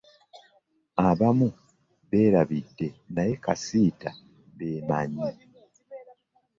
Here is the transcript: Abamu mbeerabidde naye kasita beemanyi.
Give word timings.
Abamu 1.09 1.47
mbeerabidde 2.05 2.87
naye 3.15 3.33
kasita 3.43 4.09
beemanyi. 4.57 5.25